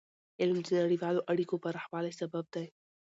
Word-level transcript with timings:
علم 0.41 0.57
د 0.65 0.69
نړیوالو 0.81 1.21
اړیکو 1.31 1.61
پراخوالي 1.63 2.11
سبب 2.19 2.45
دی. 2.55 2.65